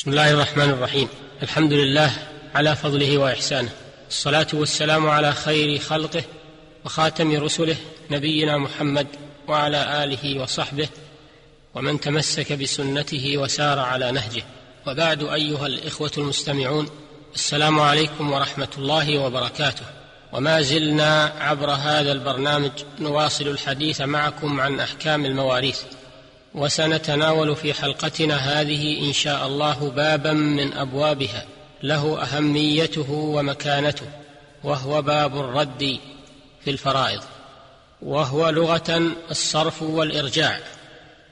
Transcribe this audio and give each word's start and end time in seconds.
بسم 0.00 0.10
الله 0.10 0.30
الرحمن 0.30 0.70
الرحيم. 0.70 1.08
الحمد 1.42 1.72
لله 1.72 2.12
على 2.54 2.76
فضله 2.76 3.18
وإحسانه. 3.18 3.70
الصلاة 4.08 4.46
والسلام 4.52 5.08
على 5.08 5.32
خير 5.32 5.78
خلقه 5.78 6.22
وخاتم 6.84 7.36
رسله 7.36 7.76
نبينا 8.10 8.58
محمد 8.58 9.06
وعلى 9.48 10.04
آله 10.04 10.42
وصحبه 10.42 10.88
ومن 11.74 12.00
تمسك 12.00 12.52
بسنته 12.52 13.38
وسار 13.38 13.78
على 13.78 14.12
نهجه. 14.12 14.42
وبعد 14.86 15.22
أيها 15.22 15.66
الإخوة 15.66 16.12
المستمعون 16.18 16.90
السلام 17.34 17.80
عليكم 17.80 18.32
ورحمة 18.32 18.70
الله 18.78 19.18
وبركاته. 19.18 19.84
وما 20.32 20.60
زلنا 20.60 21.32
عبر 21.38 21.70
هذا 21.70 22.12
البرنامج 22.12 22.72
نواصل 23.00 23.48
الحديث 23.48 24.00
معكم 24.00 24.60
عن 24.60 24.80
أحكام 24.80 25.24
المواريث. 25.24 25.80
وسنتناول 26.54 27.56
في 27.56 27.74
حلقتنا 27.74 28.36
هذه 28.36 29.08
إن 29.08 29.12
شاء 29.12 29.46
الله 29.46 29.90
بابا 29.90 30.32
من 30.32 30.72
أبوابها 30.72 31.46
له 31.82 32.22
أهميته 32.22 33.10
ومكانته 33.10 34.06
وهو 34.64 35.02
باب 35.02 35.40
الرد 35.40 35.98
في 36.64 36.70
الفرائض 36.70 37.20
وهو 38.02 38.48
لغة 38.48 39.12
الصرف 39.30 39.82
والإرجاع 39.82 40.60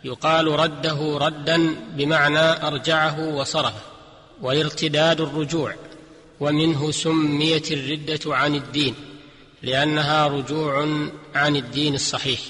يقال 0.04 0.46
رده 0.46 1.18
ردا 1.18 1.74
بمعنى 1.94 2.66
أرجعه 2.66 3.34
وصرفه 3.34 3.82
والارتداد 4.42 5.20
الرجوع 5.20 5.74
ومنه 6.40 6.90
سميت 6.90 7.72
الردة 7.72 8.36
عن 8.36 8.54
الدين 8.54 8.94
لأنها 9.62 10.26
رجوع 10.26 10.86
عن 11.34 11.56
الدين 11.56 11.94
الصحيح. 11.94 12.40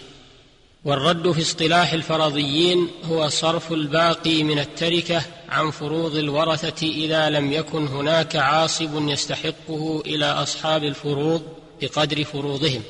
والرد 0.89 1.33
في 1.33 1.43
اصطلاح 1.43 1.93
الفرضيين 1.93 2.89
هو 3.05 3.29
صرف 3.29 3.73
الباقي 3.73 4.43
من 4.43 4.59
التركة 4.59 5.23
عن 5.49 5.71
فروض 5.71 6.17
الورثة 6.17 6.87
إذا 6.87 7.31
لم 7.31 7.53
يكن 7.53 7.87
هناك 7.87 8.37
عاصب 8.37 9.09
يستحقه 9.09 10.03
إلى 10.07 10.25
أصحاب 10.25 10.85
الفروض 10.85 11.43
بقدر 11.83 12.25
فروضهم. 12.25 12.83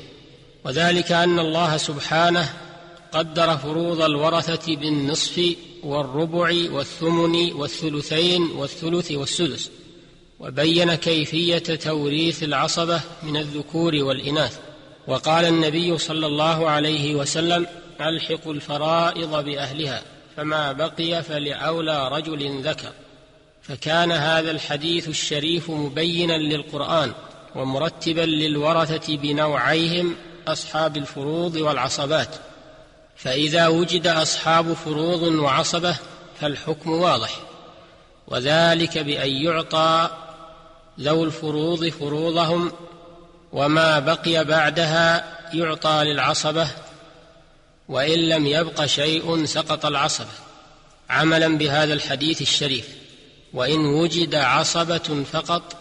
وذلك 0.65 1.11
أن 1.11 1.39
الله 1.39 1.77
سبحانه 1.77 2.53
قدر 3.11 3.57
فروض 3.57 4.01
الورثة 4.01 4.75
بالنصف 4.75 5.55
والربع 5.83 6.53
والثمن 6.71 7.53
والثلثين 7.53 8.41
والثلث 8.41 9.11
والسدس 9.11 9.69
وبين 10.39 10.95
كيفية 10.95 11.57
توريث 11.57 12.43
العصبة 12.43 13.01
من 13.23 13.37
الذكور 13.37 13.95
والإناث. 13.95 14.59
وقال 15.07 15.45
النبي 15.45 15.97
صلى 15.97 16.25
الله 16.25 16.69
عليه 16.69 17.15
وسلم 17.15 17.67
الحقوا 18.01 18.53
الفرائض 18.53 19.45
بأهلها 19.45 20.01
فما 20.37 20.71
بقي 20.71 21.23
فلأولى 21.23 22.07
رجل 22.07 22.61
ذكر. 22.61 22.91
فكان 23.61 24.11
هذا 24.11 24.51
الحديث 24.51 25.07
الشريف 25.07 25.69
مبينا 25.69 26.33
للقرآن 26.37 27.13
ومرتبا 27.55 28.21
للورثة 28.21 29.17
بنوعيهم 29.17 30.15
أصحاب 30.47 30.97
الفروض 30.97 31.55
والعصبات. 31.55 32.35
فإذا 33.15 33.67
وجد 33.67 34.07
أصحاب 34.07 34.73
فروض 34.73 35.21
وعصبة 35.21 35.95
فالحكم 36.39 36.91
واضح. 36.91 37.39
وذلك 38.27 38.97
بأن 38.97 39.29
يعطى 39.29 40.09
ذو 40.99 41.23
الفروض 41.23 41.87
فروضهم 41.87 42.71
وما 43.53 43.99
بقي 43.99 44.45
بعدها 44.45 45.37
يعطى 45.53 46.03
للعصبة 46.03 46.67
وإن 47.89 48.19
لم 48.19 48.47
يبق 48.47 48.85
شيء 48.85 49.45
سقط 49.45 49.85
العصبة. 49.85 50.27
عملا 51.09 51.57
بهذا 51.57 51.93
الحديث 51.93 52.41
الشريف. 52.41 52.87
وإن 53.53 53.85
وجد 53.85 54.35
عصبة 54.35 55.23
فقط 55.31 55.75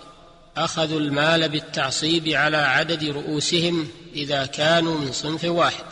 أخذوا 0.57 1.01
المال 1.01 1.49
بالتعصيب 1.49 2.29
على 2.29 2.57
عدد 2.57 3.05
رؤوسهم 3.05 3.89
إذا 4.15 4.47
كانوا 4.47 4.99
من 4.99 5.13
صنف 5.13 5.45
واحد. 5.45 5.85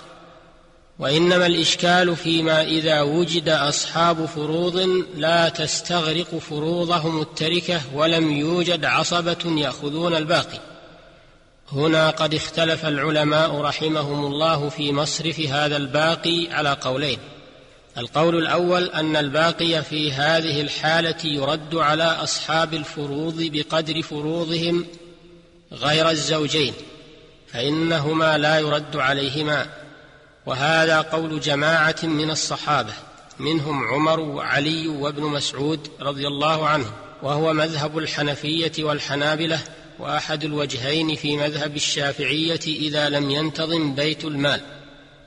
وإنما 0.99 1.47
الإشكال 1.47 2.17
فيما 2.17 2.63
إذا 2.63 3.01
وجد 3.01 3.49
أصحاب 3.49 4.27
فروض 4.27 5.05
لا 5.17 5.49
تستغرق 5.49 6.39
فروضهم 6.39 7.21
التركة 7.21 7.81
ولم 7.95 8.31
يوجد 8.31 8.85
عصبة 8.85 9.39
يأخذون 9.45 10.15
الباقي. 10.15 10.76
هنا 11.73 12.11
قد 12.11 12.35
اختلف 12.35 12.87
العلماء 12.87 13.61
رحمهم 13.61 14.27
الله 14.27 14.69
في 14.69 14.93
مصرف 14.93 15.41
هذا 15.41 15.77
الباقي 15.77 16.49
على 16.51 16.77
قولين. 16.81 17.19
القول 17.99 18.39
الأول 18.39 18.85
أن 18.85 19.17
الباقي 19.17 19.83
في 19.83 20.13
هذه 20.13 20.61
الحالة 20.61 21.25
يرد 21.25 21.75
على 21.75 22.05
أصحاب 22.05 22.75
الفروض 22.75 23.43
بقدر 23.43 24.03
فروضهم 24.03 24.87
غير 25.73 26.11
الزوجين 26.11 26.75
فإنهما 27.53 28.39
لا 28.39 28.59
يرد 28.59 28.97
عليهما. 28.97 29.67
وهذا 30.47 31.01
قول 31.01 31.41
جماعة 31.41 31.97
من 32.03 32.31
الصحابة 32.31 32.93
منهم 33.39 33.89
عمر 33.89 34.21
وعلي 34.21 34.89
وابن 34.89 35.23
مسعود 35.23 35.89
رضي 36.01 36.27
الله 36.27 36.69
عنهم 36.69 36.93
وهو 37.23 37.53
مذهب 37.53 37.99
الحنفية 37.99 38.73
والحنابلة 38.79 39.61
وأحد 39.99 40.45
الوجهين 40.45 41.17
في 41.17 41.37
مذهب 41.37 41.77
الشافعية 41.77 42.61
إذا 42.67 43.09
لم 43.09 43.31
ينتظم 43.31 43.95
بيت 43.95 44.25
المال. 44.25 44.61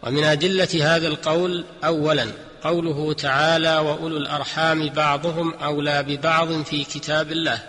ومن 0.03 0.23
أدلة 0.23 0.95
هذا 0.95 1.07
القول 1.07 1.65
اولا 1.83 2.27
قوله 2.63 3.13
تعالى 3.13 3.77
وأولو 3.77 4.17
الأرحام 4.17 4.89
بعضهم 4.89 5.53
أولى 5.53 6.03
ببعض 6.03 6.63
في 6.63 6.83
كتاب 6.83 7.31
الله 7.31 7.59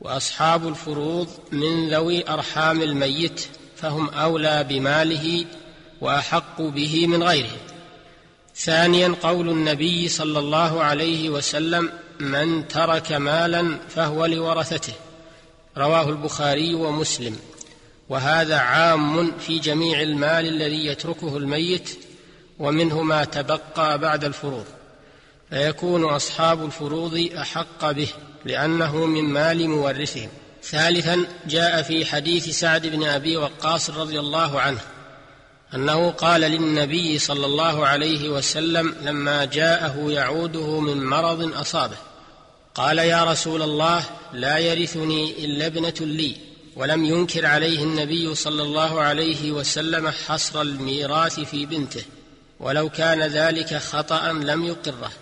وأصحاب 0.00 0.68
الفروض 0.68 1.28
من 1.52 1.88
ذوي 1.90 2.28
أرحام 2.28 2.82
الميت 2.82 3.46
فهم 3.76 4.08
أولى 4.08 4.66
بماله 4.68 5.44
وأحق 6.00 6.62
به 6.62 7.06
من 7.06 7.22
غيره 7.22 7.56
ثانيا 8.56 9.14
قول 9.22 9.48
النبي 9.48 10.08
صلى 10.08 10.38
الله 10.38 10.82
عليه 10.82 11.30
وسلم 11.30 11.90
من 12.20 12.68
ترك 12.68 13.12
مالا 13.12 13.78
فهو 13.88 14.26
لورثته 14.26 14.92
رواه 15.78 16.08
البخاري 16.08 16.74
ومسلم. 16.74 17.36
وهذا 18.08 18.56
عام 18.56 19.32
في 19.38 19.58
جميع 19.58 20.02
المال 20.02 20.46
الذي 20.46 20.86
يتركه 20.86 21.36
الميت 21.36 21.98
ومنه 22.58 23.02
ما 23.02 23.24
تبقى 23.24 23.98
بعد 23.98 24.24
الفروض. 24.24 24.64
فيكون 25.50 26.04
أصحاب 26.04 26.64
الفروض 26.64 27.28
أحق 27.40 27.90
به 27.90 28.08
لأنه 28.44 29.06
من 29.06 29.24
مال 29.24 29.68
مورثهم. 29.68 30.28
ثالثا 30.62 31.26
جاء 31.46 31.82
في 31.82 32.06
حديث 32.06 32.48
سعد 32.48 32.86
بن 32.86 33.04
أبي 33.04 33.36
وقاص 33.36 33.90
رضي 33.90 34.20
الله 34.20 34.60
عنه 34.60 34.80
أنه 35.74 36.10
قال 36.10 36.40
للنبي 36.40 37.18
صلى 37.18 37.46
الله 37.46 37.86
عليه 37.86 38.28
وسلم 38.28 38.94
لما 39.02 39.44
جاءه 39.44 40.10
يعوده 40.10 40.80
من 40.80 41.06
مرض 41.06 41.54
أصابه. 41.54 41.96
قال 42.74 42.98
يا 42.98 43.24
رسول 43.24 43.62
الله 43.62 44.04
لا 44.32 44.58
يرثني 44.58 45.44
إلا 45.44 45.66
ابنة 45.66 45.94
لي 46.00 46.36
ولم 46.76 47.04
ينكر 47.04 47.46
عليه 47.46 47.82
النبي 47.82 48.34
صلى 48.34 48.62
الله 48.62 49.00
عليه 49.00 49.52
وسلم 49.52 50.08
حصر 50.08 50.62
الميراث 50.62 51.40
في 51.40 51.66
بنته 51.66 52.02
ولو 52.60 52.88
كان 52.88 53.22
ذلك 53.22 53.76
خطأ 53.76 54.32
لم 54.32 54.64
يقره. 54.64 55.12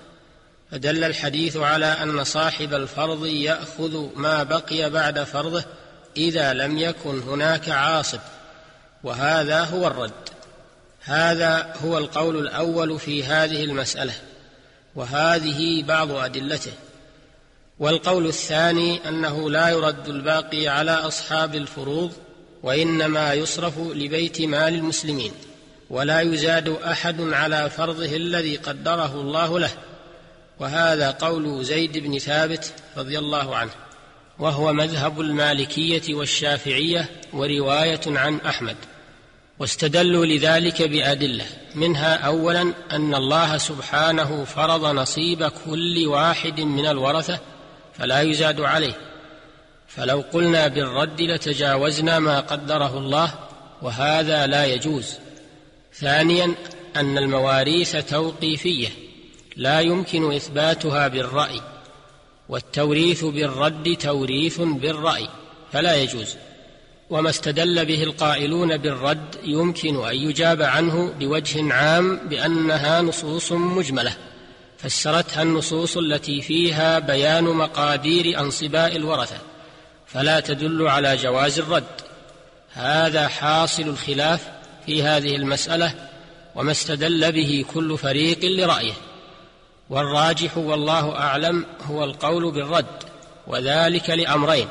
فدل 0.71 1.05
الحديث 1.05 1.57
على 1.57 1.87
أن 1.87 2.25
صاحب 2.25 2.75
الفرض 2.75 3.27
يأخذ 3.27 4.09
ما 4.17 4.43
بقي 4.43 4.91
بعد 4.91 5.23
فرضه 5.23 5.65
إذا 6.17 6.53
لم 6.53 6.79
يكن 6.79 7.23
هناك 7.23 7.69
عاصب 7.69 8.21
وهذا 9.05 9.61
هو 9.61 9.87
الرد. 9.87 10.29
هذا 11.01 11.75
هو 11.85 11.99
القول 11.99 12.39
الأول 12.39 12.99
في 12.99 13.25
هذه 13.25 13.65
المسألة 13.65 14.15
وهذه 14.95 15.83
بعض 15.83 16.11
أدلته. 16.11 16.73
والقول 17.81 18.27
الثاني 18.27 19.09
أنه 19.09 19.51
لا 19.51 19.69
يرد 19.69 20.09
الباقي 20.09 20.69
على 20.69 20.91
أصحاب 20.91 21.55
الفروض 21.55 22.13
وإنما 22.63 23.33
يصرف 23.33 23.79
لبيت 23.79 24.41
مال 24.41 24.75
المسلمين 24.75 25.33
ولا 25.91 26.21
يزاد 26.21 26.69
أحد 26.69 27.21
على 27.21 27.71
فرضه 27.71 28.17
الذي 28.17 28.57
قدره 28.57 29.21
الله 29.21 29.59
له. 29.59 29.71
وهذا 30.61 31.11
قول 31.11 31.65
زيد 31.65 31.99
بن 31.99 32.19
ثابت 32.19 32.73
رضي 32.97 33.19
الله 33.19 33.57
عنه 33.57 33.71
وهو 34.39 34.73
مذهب 34.73 35.21
المالكية 35.21 36.15
والشافعية 36.15 37.11
ورواية 37.33 38.01
عن 38.07 38.41
أحمد. 38.41 38.77
واستدلوا 39.59 40.27
لذلك 40.27 40.83
بأدلة 40.83 41.45
منها 41.75 42.15
اولا 42.15 42.73
أن 42.93 43.15
الله 43.15 43.59
سبحانه 43.59 44.45
فرض 44.45 44.85
نصيب 44.85 45.45
كل 45.45 46.07
واحد 46.07 46.61
من 46.61 46.87
الورثة 46.87 47.39
فلا 47.99 48.21
يزاد 48.21 48.61
عليه. 48.61 48.95
فلو 49.89 50.25
قلنا 50.33 50.69
بالرد 50.69 51.23
لتجاوزنا 51.23 52.19
ما 52.19 52.41
قدره 52.41 52.99
الله 52.99 53.35
وهذا 53.83 54.47
لا 54.47 54.65
يجوز. 54.65 55.15
ثانيا 55.95 56.55
أن 56.97 57.19
المواريث 57.19 57.97
توقيفية 57.97 58.89
لا 59.57 59.81
يمكن 59.81 60.35
إثباتها 60.35 61.09
بالرأي. 61.09 61.61
والتوريث 62.49 63.25
بالرد 63.25 63.97
توريث 63.97 64.61
بالرأي 64.61 65.29
فلا 65.73 65.95
يجوز. 65.95 66.37
وما 67.11 67.31
استدل 67.31 67.87
به 67.87 68.03
القائلون 68.03 68.77
بالرد 68.77 69.37
يمكن 69.45 70.07
أن 70.07 70.15
يجاب 70.17 70.63
عنه 70.63 71.15
بوجه 71.21 71.73
عام 71.75 72.17
بأنها 72.17 73.03
نصوص 73.03 73.53
مجملة. 73.53 74.17
فسرتها 74.79 75.43
النصوص 75.43 75.97
التي 75.97 76.43
فيها 76.43 76.99
بيان 76.99 77.45
مقادير 77.45 78.41
أنصباء 78.41 78.97
الورثة 78.97 79.39
فلا 80.07 80.41
تدل 80.41 80.89
على 80.89 81.17
جواز 81.17 81.59
الرد. 81.59 81.85
هذا 82.73 83.29
حاصل 83.29 83.83
الخلاف 83.83 84.49
في 84.87 85.03
هذه 85.03 85.37
المسألة 85.37 85.95
وما 86.55 86.71
استدل 86.71 87.33
به 87.33 87.65
كل 87.75 87.99
فريق 87.99 88.39
لرأيه. 88.45 88.93
والراجح 89.91 90.59
والله 90.59 91.17
أعلم 91.17 91.67
هو 91.83 92.05
القول 92.05 92.53
بالرد 92.53 93.05
وذلك 93.47 94.11
لأمرين 94.11 94.69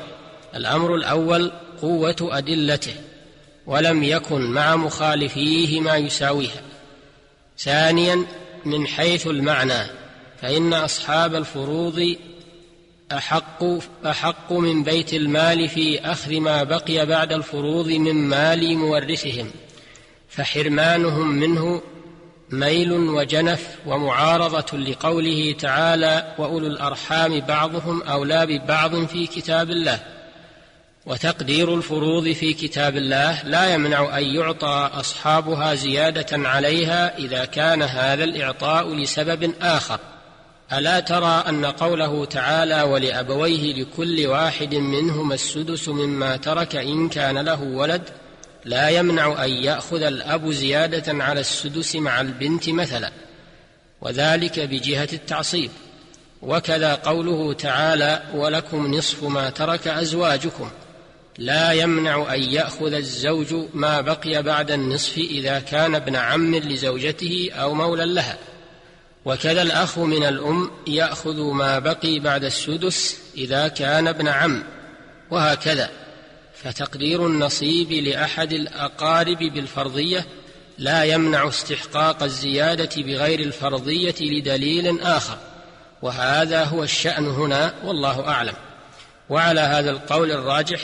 الأمر 0.54 0.94
الأول 0.94 1.52
قوة 1.82 2.16
أدلته 2.20 2.94
ولم 3.66 4.02
يكن 4.02 4.40
مع 4.40 4.76
مخالفيه 4.76 5.80
ما 5.80 5.96
يساويها. 5.96 6.62
ثانيا 7.58 8.26
من 8.68 8.86
حيث 8.86 9.26
المعنى 9.26 9.86
فإن 10.42 10.74
أصحاب 10.74 11.34
الفروض 11.34 12.16
أحق 13.12 13.64
أحق 14.06 14.52
من 14.52 14.82
بيت 14.82 15.14
المال 15.14 15.68
في 15.68 16.00
أخذ 16.00 16.40
ما 16.40 16.62
بقي 16.62 17.06
بعد 17.06 17.32
الفروض 17.32 17.88
من 17.88 18.14
مال 18.14 18.76
مورثهم 18.76 19.50
فحرمانهم 20.28 21.28
منه 21.28 21.82
ميل 22.50 22.92
وجنف 22.92 23.68
ومعارضة 23.86 24.78
لقوله 24.78 25.54
تعالى 25.58 26.34
وأولو 26.38 26.66
الأرحام 26.66 27.40
بعضهم 27.40 28.02
أولى 28.02 28.46
ببعض 28.46 29.06
في 29.06 29.26
كتاب 29.26 29.70
الله 29.70 30.17
وتقدير 31.08 31.74
الفروض 31.74 32.28
في 32.28 32.52
كتاب 32.52 32.96
الله 32.96 33.42
لا 33.42 33.74
يمنع 33.74 34.18
أن 34.18 34.24
يعطى 34.24 34.90
أصحابها 34.94 35.74
زيادة 35.74 36.48
عليها 36.48 37.18
إذا 37.18 37.44
كان 37.44 37.82
هذا 37.82 38.24
الإعطاء 38.24 38.94
لسبب 38.94 39.54
آخر. 39.62 39.98
ألا 40.72 41.00
ترى 41.00 41.44
أن 41.48 41.66
قوله 41.66 42.24
تعالى 42.24 42.82
ولأبويه 42.82 43.74
لكل 43.74 44.26
واحد 44.26 44.74
منهما 44.74 45.34
السدس 45.34 45.88
مما 45.88 46.36
ترك 46.36 46.76
إن 46.76 47.08
كان 47.08 47.38
له 47.38 47.62
ولد 47.62 48.02
لا 48.64 48.88
يمنع 48.88 49.44
أن 49.44 49.50
يأخذ 49.50 50.02
الأب 50.02 50.50
زيادة 50.50 51.24
على 51.24 51.40
السدس 51.40 51.96
مع 51.96 52.20
البنت 52.20 52.68
مثلا. 52.68 53.12
وذلك 54.00 54.60
بجهة 54.60 55.08
التعصيب. 55.12 55.70
وكذا 56.42 56.94
قوله 56.94 57.52
تعالى 57.52 58.22
ولكم 58.34 58.94
نصف 58.94 59.24
ما 59.24 59.50
ترك 59.50 59.88
أزواجكم. 59.88 60.70
لا 61.38 61.72
يمنع 61.72 62.34
أن 62.34 62.42
يأخذ 62.42 62.92
الزوج 62.92 63.54
ما 63.74 64.00
بقي 64.00 64.42
بعد 64.42 64.70
النصف 64.70 65.18
إذا 65.18 65.58
كان 65.58 65.94
ابن 65.94 66.16
عم 66.16 66.54
لزوجته 66.54 67.50
أو 67.52 67.74
مولى 67.74 68.04
لها. 68.04 68.38
وكذا 69.24 69.62
الأخ 69.62 69.98
من 69.98 70.24
الأم 70.24 70.70
يأخذ 70.86 71.40
ما 71.40 71.78
بقي 71.78 72.18
بعد 72.18 72.44
السدس 72.44 73.18
إذا 73.36 73.68
كان 73.68 74.08
ابن 74.08 74.28
عم 74.28 74.62
وهكذا. 75.30 75.90
فتقدير 76.62 77.26
النصيب 77.26 77.92
لأحد 77.92 78.52
الأقارب 78.52 79.38
بالفرضية 79.38 80.26
لا 80.78 81.04
يمنع 81.04 81.48
استحقاق 81.48 82.22
الزيادة 82.22 83.02
بغير 83.02 83.40
الفرضية 83.40 84.14
لدليل 84.20 85.00
آخر 85.00 85.38
وهذا 86.02 86.64
هو 86.64 86.82
الشأن 86.82 87.26
هنا 87.26 87.74
والله 87.84 88.28
أعلم. 88.28 88.54
وعلى 89.28 89.60
هذا 89.60 89.90
القول 89.90 90.32
الراجح 90.32 90.80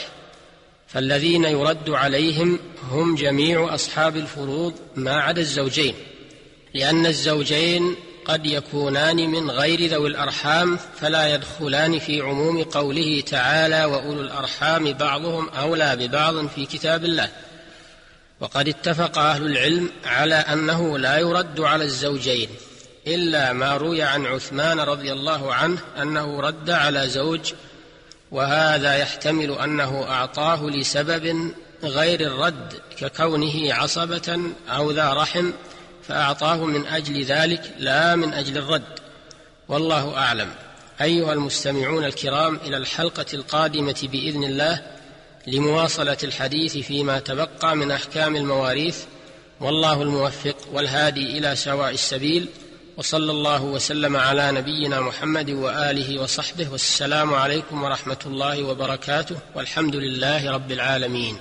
فالذين 0.95 1.43
يرد 1.43 1.89
عليهم 1.89 2.59
هم 2.91 3.15
جميع 3.15 3.75
أصحاب 3.75 4.17
الفروض 4.17 4.73
ما 4.95 5.21
عدا 5.21 5.41
الزوجين 5.41 5.93
لأن 6.73 7.05
الزوجين 7.05 7.95
قد 8.25 8.45
يكونان 8.45 9.29
من 9.29 9.51
غير 9.51 9.89
ذوي 9.89 10.07
الأرحام 10.07 10.79
فلا 11.01 11.35
يدخلان 11.35 11.99
في 11.99 12.21
عموم 12.21 12.63
قوله 12.63 13.21
تعالى 13.21 13.85
وأولو 13.85 14.21
الأرحام 14.21 14.93
بعضهم 14.93 15.49
أولى 15.49 15.95
ببعض 15.95 16.47
في 16.47 16.65
كتاب 16.65 17.05
الله 17.05 17.29
وقد 18.39 18.67
اتفق 18.67 19.17
أهل 19.17 19.45
العلم 19.45 19.89
على 20.05 20.35
أنه 20.35 20.97
لا 20.97 21.17
يرد 21.17 21.59
على 21.59 21.83
الزوجين 21.83 22.49
إلا 23.07 23.53
ما 23.53 23.77
روي 23.77 24.01
عن 24.01 24.25
عثمان 24.25 24.79
رضي 24.79 25.11
الله 25.11 25.53
عنه 25.53 25.77
أنه 26.01 26.39
رد 26.39 26.69
على 26.69 27.09
زوج 27.09 27.53
وهذا 28.31 28.95
يحتمل 28.95 29.51
أنه 29.51 30.03
أعطاه 30.09 30.63
لسبب 30.63 31.51
غير 31.83 32.21
الرد 32.21 32.73
ككونه 32.97 33.73
عصبة 33.73 34.39
أو 34.69 34.91
ذا 34.91 35.13
رحم 35.13 35.51
فأعطاه 36.07 36.65
من 36.65 36.87
أجل 36.87 37.23
ذلك 37.23 37.73
لا 37.79 38.15
من 38.15 38.33
أجل 38.33 38.57
الرد. 38.57 38.99
والله 39.67 40.17
أعلم. 40.17 40.49
أيها 41.01 41.33
المستمعون 41.33 42.05
الكرام 42.05 42.59
إلى 42.65 42.77
الحلقة 42.77 43.25
القادمة 43.33 44.07
بإذن 44.11 44.43
الله 44.43 44.81
لمواصلة 45.47 46.17
الحديث 46.23 46.77
فيما 46.77 47.19
تبقى 47.19 47.75
من 47.75 47.91
أحكام 47.91 48.35
المواريث 48.35 48.97
والله 49.59 50.01
الموفق 50.01 50.55
والهادي 50.73 51.37
إلى 51.37 51.55
سواء 51.55 51.91
السبيل. 51.91 52.47
وصلى 52.97 53.31
الله 53.31 53.63
وسلم 53.63 54.15
على 54.17 54.51
نبينا 54.51 55.01
محمد 55.01 55.49
وآله 55.49 56.21
وصحبه 56.21 56.69
والسلام 56.71 57.33
عليكم 57.33 57.83
ورحمة 57.83 58.17
الله 58.25 58.63
وبركاته 58.63 59.35
والحمد 59.55 59.95
لله 59.95 60.51
رب 60.51 60.71
العالمين 60.71 61.37